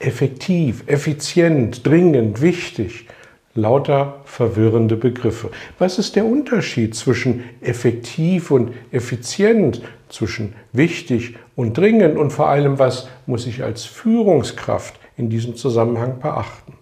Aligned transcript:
Effektiv, 0.00 0.82
effizient, 0.86 1.86
dringend, 1.86 2.40
wichtig. 2.40 3.06
Lauter 3.54 4.22
verwirrende 4.24 4.96
Begriffe. 4.96 5.50
Was 5.78 5.98
ist 5.98 6.16
der 6.16 6.24
Unterschied 6.24 6.94
zwischen 6.94 7.44
effektiv 7.60 8.50
und 8.50 8.72
effizient, 8.92 9.82
zwischen 10.08 10.54
wichtig 10.72 11.36
und 11.54 11.76
dringend 11.76 12.16
und 12.16 12.30
vor 12.30 12.48
allem, 12.48 12.78
was 12.78 13.08
muss 13.26 13.46
ich 13.46 13.62
als 13.62 13.84
Führungskraft 13.84 14.94
in 15.18 15.28
diesem 15.28 15.54
Zusammenhang 15.54 16.18
beachten? 16.18 16.72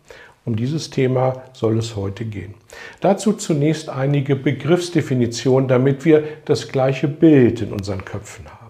Um 0.45 0.55
dieses 0.55 0.91
Thema 0.91 1.43
soll 1.55 1.79
es 1.79 1.97
heute 1.97 2.25
gehen. 2.25 2.55
Dazu 3.01 3.33
zunächst 3.33 3.89
einige 3.89 4.37
Begriffsdefinitionen, 4.37 5.69
damit 5.69 6.05
wir 6.05 6.23
das 6.45 6.69
gleiche 6.69 7.09
Bild 7.09 7.63
in 7.63 7.73
unseren 7.73 8.05
Köpfen 8.05 8.47
haben. 8.47 8.68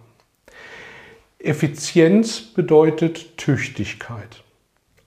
Effizienz 1.39 2.41
bedeutet 2.41 3.37
Tüchtigkeit. 3.37 4.43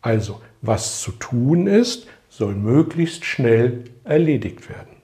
Also, 0.02 0.42
was 0.62 1.02
zu 1.02 1.12
tun 1.12 1.68
ist, 1.68 2.08
soll 2.30 2.56
möglichst 2.56 3.26
schnell 3.26 3.84
erledigt 4.04 4.70
werden. 4.70 4.96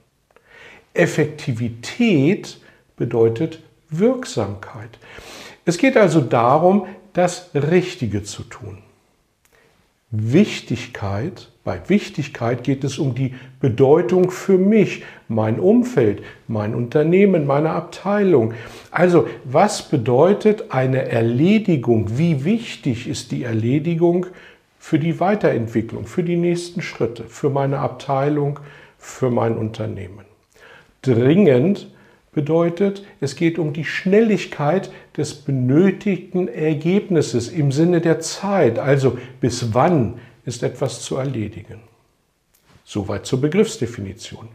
Effektivität 0.94 2.60
bedeutet 2.96 3.60
Wirksamkeit. 3.90 4.98
Es 5.66 5.78
geht 5.78 5.98
also 5.98 6.22
darum, 6.22 6.88
das 7.14 7.50
Richtige 7.54 8.24
zu 8.24 8.44
tun. 8.44 8.80
Wichtigkeit, 10.10 11.52
bei 11.68 11.82
Wichtigkeit 11.90 12.64
geht 12.64 12.86
es 12.86 12.98
um 12.98 13.14
die 13.14 13.36
Bedeutung 13.60 14.32
für 14.32 14.58
mich, 14.58 15.04
mein 15.28 15.60
Umfeld, 15.60 16.24
mein 16.48 16.74
Unternehmen, 16.74 17.46
meine 17.46 17.72
Abteilung. 17.72 18.54
Also 18.90 19.28
was 19.44 19.90
bedeutet 19.90 20.72
eine 20.72 21.10
Erledigung? 21.10 22.18
Wie 22.18 22.46
wichtig 22.46 23.06
ist 23.06 23.34
die 23.34 23.44
Erledigung 23.44 24.28
für 24.80 24.98
die 24.98 25.20
Weiterentwicklung, 25.20 26.06
für 26.06 26.24
die 26.24 26.38
nächsten 26.38 26.82
Schritte, 26.82 27.26
für 27.26 27.50
meine 27.50 27.80
Abteilung, 27.80 28.62
für 28.98 29.30
mein 29.30 29.58
Unternehmen? 29.58 30.24
Dringend 31.02 31.90
bedeutet, 32.32 33.04
es 33.20 33.36
geht 33.36 33.60
um 33.60 33.74
die 33.74 33.84
Schnelligkeit 33.84 34.90
des 35.18 35.34
benötigten 35.34 36.48
Ergebnisses 36.48 37.50
im 37.50 37.74
Sinne 37.74 38.00
der 38.00 38.22
Zeit, 38.22 38.80
also 38.80 39.18
bis 39.42 39.74
wann 39.74 40.14
ist 40.48 40.64
etwas 40.64 41.02
zu 41.02 41.18
erledigen. 41.18 41.82
Soweit 42.84 43.26
zur 43.26 43.42
Begriffsdefinition. 43.42 44.48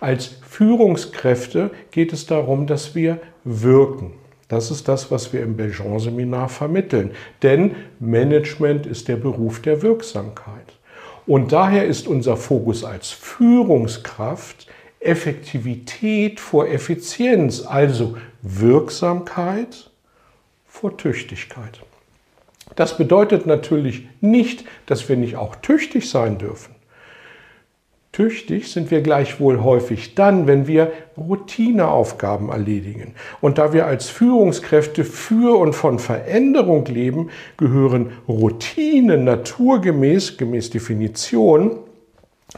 Als 0.00 0.36
Führungskräfte 0.48 1.70
geht 1.90 2.12
es 2.14 2.26
darum, 2.26 2.66
dass 2.66 2.94
wir 2.94 3.20
wirken. 3.44 4.14
Das 4.48 4.70
ist 4.70 4.88
das, 4.88 5.10
was 5.10 5.32
wir 5.34 5.42
im 5.42 5.56
Belgian-Seminar 5.56 6.48
vermitteln. 6.48 7.10
Denn 7.42 7.76
Management 8.00 8.86
ist 8.86 9.08
der 9.08 9.16
Beruf 9.16 9.60
der 9.60 9.82
Wirksamkeit. 9.82 10.72
Und 11.26 11.52
daher 11.52 11.86
ist 11.86 12.08
unser 12.08 12.36
Fokus 12.36 12.84
als 12.84 13.10
Führungskraft 13.10 14.66
Effektivität 15.00 16.40
vor 16.40 16.68
Effizienz, 16.68 17.60
also 17.66 18.16
Wirksamkeit 18.40 19.90
vor 20.66 20.96
Tüchtigkeit. 20.96 21.80
Das 22.76 22.96
bedeutet 22.96 23.46
natürlich 23.46 24.08
nicht, 24.20 24.64
dass 24.86 25.08
wir 25.08 25.16
nicht 25.16 25.36
auch 25.36 25.56
tüchtig 25.56 26.08
sein 26.08 26.38
dürfen. 26.38 26.74
Tüchtig 28.14 28.70
sind 28.70 28.92
wir 28.92 29.00
gleichwohl 29.02 29.60
häufig 29.64 30.14
dann, 30.14 30.46
wenn 30.46 30.68
wir 30.68 30.92
Routineaufgaben 31.16 32.48
erledigen. 32.48 33.16
Und 33.40 33.58
da 33.58 33.72
wir 33.72 33.86
als 33.86 34.08
Führungskräfte 34.08 35.02
für 35.02 35.58
und 35.58 35.72
von 35.72 35.98
Veränderung 35.98 36.84
leben, 36.86 37.30
gehören 37.56 38.12
Routinen 38.28 39.24
naturgemäß, 39.24 40.36
gemäß 40.36 40.70
Definition, 40.70 41.80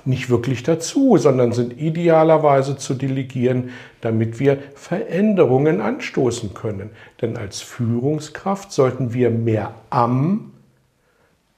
nicht 0.05 0.31
wirklich 0.31 0.62
dazu, 0.62 1.17
sondern 1.17 1.53
sind 1.53 1.81
idealerweise 1.81 2.77
zu 2.77 2.95
delegieren, 2.95 3.71
damit 4.01 4.39
wir 4.39 4.59
Veränderungen 4.75 5.81
anstoßen 5.81 6.55
können. 6.55 6.91
Denn 7.21 7.37
als 7.37 7.61
Führungskraft 7.61 8.73
sollten 8.73 9.15
wir 9.15 9.31
mehr 9.31 9.75
am 9.91 10.53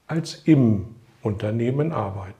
als 0.07 0.41
im 0.45 0.87
Unternehmen 1.21 1.91
arbeiten. 1.91 2.33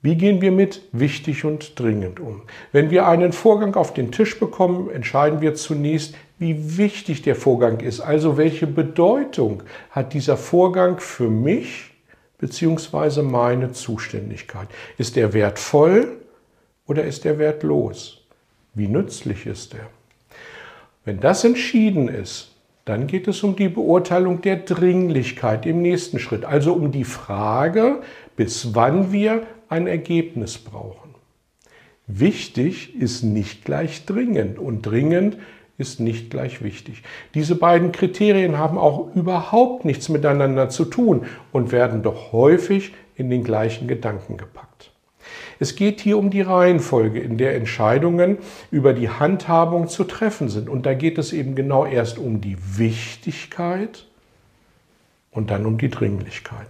Wie 0.00 0.14
gehen 0.14 0.40
wir 0.40 0.52
mit 0.52 0.82
wichtig 0.92 1.44
und 1.44 1.78
dringend 1.78 2.20
um? 2.20 2.42
Wenn 2.70 2.90
wir 2.90 3.08
einen 3.08 3.32
Vorgang 3.32 3.74
auf 3.74 3.92
den 3.92 4.12
Tisch 4.12 4.38
bekommen, 4.38 4.88
entscheiden 4.88 5.40
wir 5.40 5.56
zunächst, 5.56 6.14
wie 6.38 6.78
wichtig 6.78 7.22
der 7.22 7.34
Vorgang 7.34 7.80
ist. 7.80 8.00
Also 8.00 8.36
welche 8.36 8.68
Bedeutung 8.68 9.64
hat 9.90 10.14
dieser 10.14 10.36
Vorgang 10.36 11.00
für 11.00 11.28
mich 11.28 11.95
beziehungsweise 12.38 13.22
meine 13.22 13.72
Zuständigkeit. 13.72 14.68
Ist 14.98 15.16
er 15.16 15.32
wertvoll 15.32 16.18
oder 16.86 17.04
ist 17.04 17.24
er 17.24 17.38
wertlos? 17.38 18.22
Wie 18.74 18.88
nützlich 18.88 19.46
ist 19.46 19.74
er? 19.74 19.88
Wenn 21.04 21.20
das 21.20 21.44
entschieden 21.44 22.08
ist, 22.08 22.52
dann 22.84 23.06
geht 23.06 23.26
es 23.26 23.42
um 23.42 23.56
die 23.56 23.68
Beurteilung 23.68 24.42
der 24.42 24.56
Dringlichkeit 24.56 25.66
im 25.66 25.82
nächsten 25.82 26.18
Schritt, 26.18 26.44
also 26.44 26.72
um 26.72 26.92
die 26.92 27.04
Frage, 27.04 28.00
bis 28.36 28.74
wann 28.74 29.12
wir 29.12 29.46
ein 29.68 29.86
Ergebnis 29.86 30.58
brauchen. 30.58 31.14
Wichtig 32.06 32.94
ist 33.00 33.24
nicht 33.24 33.64
gleich 33.64 34.04
dringend 34.04 34.58
und 34.58 34.82
dringend 34.82 35.38
ist 35.78 36.00
nicht 36.00 36.30
gleich 36.30 36.62
wichtig. 36.62 37.02
Diese 37.34 37.54
beiden 37.54 37.92
Kriterien 37.92 38.58
haben 38.58 38.78
auch 38.78 39.14
überhaupt 39.14 39.84
nichts 39.84 40.08
miteinander 40.08 40.68
zu 40.68 40.84
tun 40.84 41.26
und 41.52 41.72
werden 41.72 42.02
doch 42.02 42.32
häufig 42.32 42.94
in 43.14 43.30
den 43.30 43.44
gleichen 43.44 43.88
Gedanken 43.88 44.36
gepackt. 44.36 44.92
Es 45.58 45.74
geht 45.74 46.00
hier 46.00 46.18
um 46.18 46.30
die 46.30 46.42
Reihenfolge, 46.42 47.20
in 47.20 47.38
der 47.38 47.54
Entscheidungen 47.54 48.38
über 48.70 48.92
die 48.92 49.08
Handhabung 49.08 49.88
zu 49.88 50.04
treffen 50.04 50.48
sind. 50.48 50.68
Und 50.68 50.86
da 50.86 50.94
geht 50.94 51.18
es 51.18 51.32
eben 51.32 51.54
genau 51.54 51.86
erst 51.86 52.18
um 52.18 52.40
die 52.40 52.56
Wichtigkeit 52.76 54.06
und 55.30 55.50
dann 55.50 55.66
um 55.66 55.78
die 55.78 55.88
Dringlichkeit. 55.88 56.68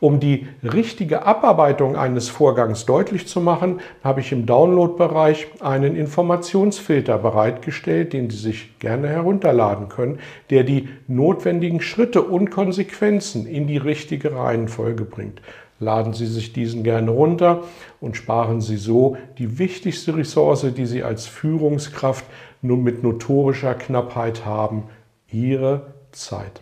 Um 0.00 0.20
die 0.20 0.46
richtige 0.62 1.26
Abarbeitung 1.26 1.96
eines 1.96 2.28
Vorgangs 2.28 2.86
deutlich 2.86 3.26
zu 3.26 3.40
machen, 3.40 3.80
habe 4.04 4.20
ich 4.20 4.30
im 4.30 4.46
Download-Bereich 4.46 5.48
einen 5.60 5.96
Informationsfilter 5.96 7.18
bereitgestellt, 7.18 8.12
den 8.12 8.30
Sie 8.30 8.36
sich 8.36 8.78
gerne 8.78 9.08
herunterladen 9.08 9.88
können, 9.88 10.20
der 10.50 10.62
die 10.62 10.88
notwendigen 11.08 11.80
Schritte 11.80 12.22
und 12.22 12.50
Konsequenzen 12.50 13.44
in 13.46 13.66
die 13.66 13.76
richtige 13.76 14.36
Reihenfolge 14.36 15.04
bringt. 15.04 15.42
Laden 15.80 16.12
Sie 16.12 16.26
sich 16.26 16.52
diesen 16.52 16.84
gerne 16.84 17.10
runter 17.10 17.64
und 18.00 18.16
sparen 18.16 18.60
Sie 18.60 18.76
so 18.76 19.16
die 19.38 19.58
wichtigste 19.58 20.16
Ressource, 20.16 20.66
die 20.76 20.86
Sie 20.86 21.02
als 21.02 21.26
Führungskraft 21.26 22.24
nur 22.62 22.78
mit 22.78 23.02
notorischer 23.02 23.74
Knappheit 23.74 24.44
haben, 24.44 24.84
Ihre 25.30 25.94
Zeit. 26.12 26.60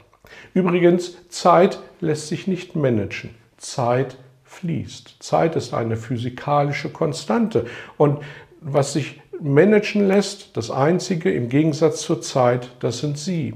Übrigens, 0.55 1.29
Zeit 1.29 1.79
lässt 2.01 2.29
sich 2.29 2.47
nicht 2.47 2.77
managen. 2.77 3.31
Zeit 3.57 4.17
fließt. 4.45 5.17
Zeit 5.21 5.57
ist 5.57 5.75
eine 5.75 5.97
physikalische 5.97 6.91
Konstante. 6.91 7.67
Und 7.97 8.21
was 8.61 8.93
sich 8.93 9.21
managen 9.41 10.07
lässt, 10.09 10.57
das 10.57 10.71
Einzige 10.71 11.33
im 11.33 11.49
Gegensatz 11.49 12.03
zur 12.03 12.23
Zeit, 12.23 12.71
das 12.81 12.99
sind 12.99 13.19
Sie. 13.19 13.55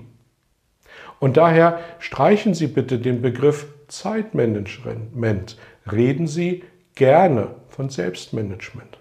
Und 1.19 1.37
daher 1.37 1.81
streichen 1.99 2.55
Sie 2.55 2.67
bitte 2.67 2.99
den 2.99 3.23
Begriff 3.23 3.67
Zeitmanagement. 3.89 5.57
Reden 5.91 6.27
Sie 6.27 6.65
gerne 6.95 7.49
von 7.69 7.89
Selbstmanagement. 7.89 8.99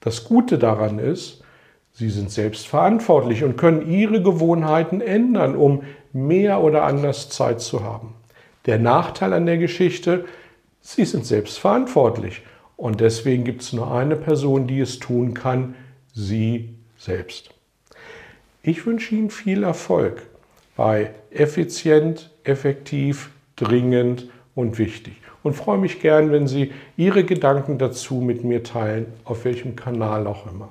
Das 0.00 0.24
Gute 0.24 0.58
daran 0.58 0.98
ist, 0.98 1.41
Sie 1.94 2.10
sind 2.10 2.30
selbstverantwortlich 2.30 3.44
und 3.44 3.56
können 3.56 3.90
Ihre 3.90 4.22
Gewohnheiten 4.22 5.00
ändern, 5.00 5.56
um 5.56 5.82
mehr 6.12 6.62
oder 6.62 6.84
anders 6.84 7.28
Zeit 7.28 7.60
zu 7.60 7.84
haben. 7.84 8.14
Der 8.66 8.78
Nachteil 8.78 9.32
an 9.32 9.46
der 9.46 9.58
Geschichte, 9.58 10.24
Sie 10.80 11.04
sind 11.04 11.26
selbst 11.26 11.58
verantwortlich. 11.58 12.42
Und 12.76 13.00
deswegen 13.00 13.44
gibt 13.44 13.62
es 13.62 13.72
nur 13.72 13.92
eine 13.92 14.16
Person, 14.16 14.66
die 14.66 14.80
es 14.80 14.98
tun 14.98 15.34
kann, 15.34 15.74
Sie 16.14 16.74
selbst. 16.96 17.50
Ich 18.62 18.86
wünsche 18.86 19.14
Ihnen 19.14 19.30
viel 19.30 19.62
Erfolg. 19.62 20.22
bei 20.74 21.10
effizient, 21.30 22.30
effektiv, 22.44 23.30
dringend 23.56 24.28
und 24.54 24.78
wichtig. 24.78 25.14
Und 25.42 25.54
freue 25.54 25.78
mich 25.78 26.00
gern, 26.00 26.32
wenn 26.32 26.46
Sie 26.46 26.72
Ihre 26.96 27.24
Gedanken 27.24 27.78
dazu 27.78 28.16
mit 28.16 28.42
mir 28.42 28.62
teilen, 28.62 29.06
auf 29.24 29.44
welchem 29.44 29.76
Kanal 29.76 30.26
auch 30.26 30.50
immer. 30.50 30.70